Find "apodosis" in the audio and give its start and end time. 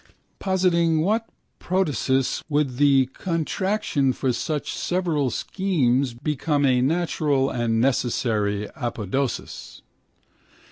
8.75-9.83